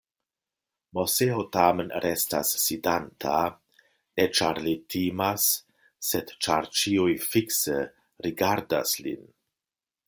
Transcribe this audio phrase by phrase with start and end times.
[0.97, 3.35] Moseo tamen restas sidanta,
[4.21, 5.47] ne ĉar li timas,
[6.09, 7.79] sed ĉar ĉiuj fikse
[8.29, 9.33] rigardas lin.